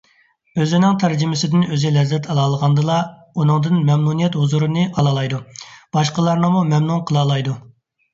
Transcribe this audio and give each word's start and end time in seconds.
ئۆزىنىڭ 0.63 0.93
تەرجىمىسىدىن 1.01 1.65
ئۆزى 1.65 1.89
لەززەت 1.97 2.29
ئالالىغاندىلا، 2.33 2.95
ئۇنىڭدىن 3.41 3.77
مەمنۇنىيەت 3.89 4.37
ھۇزۇرىنى 4.39 4.87
ئالالايدۇ، 4.95 5.43
باشقىلارنىمۇ 5.99 6.65
مەمنۇن 6.73 7.05
قىلالايدۇ. 7.11 7.55